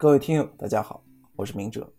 [0.00, 1.02] 各位听友，大家好，
[1.34, 1.92] 我是明哲。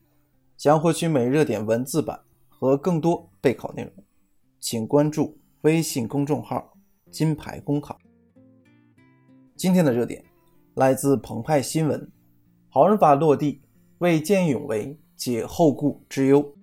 [0.55, 2.17] 想获取每日热点文字版
[2.47, 3.91] 和更多备考内容，
[4.57, 6.77] 请关注微信公众号
[7.11, 7.99] “金牌公考”。
[9.57, 10.23] 今天的热点
[10.75, 12.09] 来自澎湃新闻：
[12.69, 13.61] 好人法落地，
[13.97, 16.55] 为见义勇为解后顾之忧。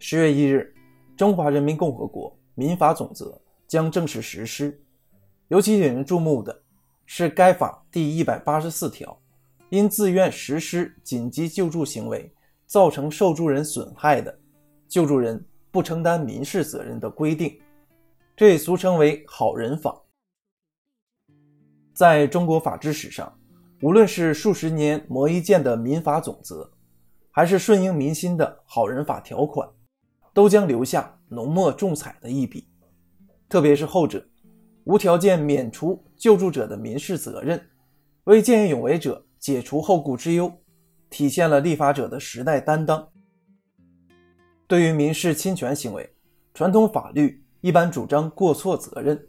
[0.00, 0.74] 十月一日，
[1.16, 3.26] 《中华人民共和国民法总则》
[3.68, 4.82] 将正式实施。
[5.46, 6.64] 尤其引人注目的
[7.06, 9.16] 是，该法第一百八十四条，
[9.70, 12.32] 因自愿实施紧急救助行为
[12.66, 14.36] 造成受助人损害的，
[14.88, 17.58] 救助人不承担民事责任的规定，
[18.36, 20.00] 这也俗称为“好人法”。
[21.94, 23.32] 在中国法治史上，
[23.82, 26.70] 无论是数十年磨一剑的民法总则，
[27.30, 29.68] 还是顺应民心的好人法条款，
[30.34, 32.68] 都将留下浓墨重彩的一笔，
[33.48, 34.26] 特别是后者。
[34.84, 37.62] 无条件免除救助者的民事责任，
[38.24, 40.52] 为见义勇为者解除后顾之忧，
[41.08, 43.08] 体现了立法者的时代担当。
[44.68, 46.08] 对于民事侵权行为，
[46.54, 49.20] 传统法律一般主张过错责任，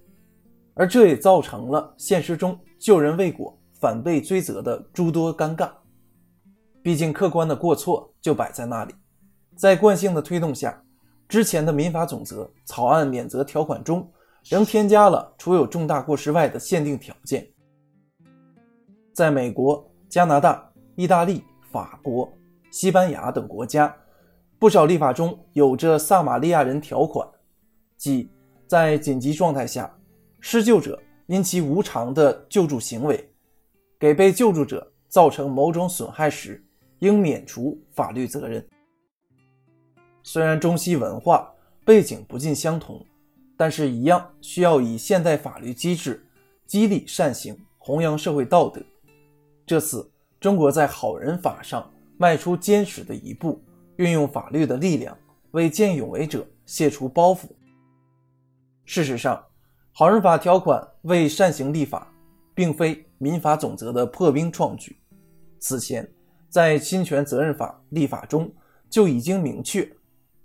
[0.75, 5.71] 而这也造成了现实中救人未果反被追责的诸多尴尬。
[6.83, 8.93] 毕竟客观的过错就摆在那里，
[9.55, 10.83] 在惯性的推动下，
[11.27, 14.07] 之前的民法总则草案免责条款中。
[14.49, 17.47] 仍添加了除有重大过失外的限定条件。
[19.13, 22.29] 在美国、加拿大、意大利、法国、
[22.69, 23.95] 西班牙等国家，
[24.59, 27.25] 不少立法中有着“撒玛利亚人条款”，
[27.95, 28.29] 即
[28.67, 29.89] 在紧急状态下，
[30.41, 33.33] 施救者因其无偿的救助行为，
[33.97, 36.61] 给被救助者造成某种损害时，
[36.99, 38.67] 应免除法律责任。
[40.23, 41.49] 虽然中西文化
[41.85, 43.01] 背景不尽相同。
[43.55, 46.25] 但是，一样需要以现代法律机制
[46.65, 48.81] 激励善行，弘扬社会道德。
[49.71, 53.63] 这次，中国在好人法上迈出坚实的一步，
[53.95, 55.17] 运用法律的力量
[55.51, 57.45] 为见义勇为者卸除包袱。
[58.83, 59.41] 事实上，
[59.93, 62.13] 好人法条款为善行立法，
[62.53, 64.97] 并非民法总则的破冰创举。
[65.57, 66.05] 此前，
[66.49, 68.53] 在侵权责任法立法中
[68.89, 69.89] 就已经明确，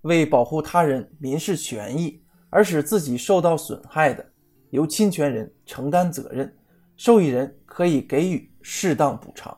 [0.03, 2.23] 为保护他人民事权益。
[2.49, 4.25] 而使自己受到损害的，
[4.71, 6.57] 由侵权人承担责任，
[6.97, 9.57] 受益人可以给予适当补偿。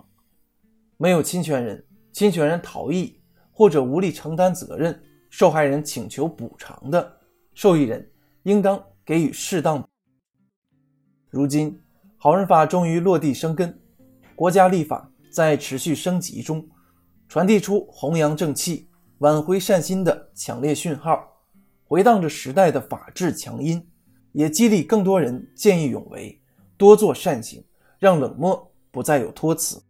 [0.98, 1.82] 没有侵权人，
[2.12, 3.18] 侵权人逃逸
[3.50, 7.18] 或者无力承担责任，受害人请求补偿的，
[7.54, 8.06] 受益人
[8.42, 9.82] 应当给予适当。
[11.30, 11.80] 如今，
[12.18, 13.80] 好人法终于落地生根，
[14.36, 16.68] 国家立法在持续升级中，
[17.28, 18.90] 传递出弘扬正气、
[19.20, 21.26] 挽回善心的强烈讯号。
[21.86, 23.88] 回荡着时代的法治强音，
[24.32, 26.38] 也激励更多人见义勇为，
[26.76, 27.64] 多做善行，
[27.98, 29.80] 让冷漠不再有托词。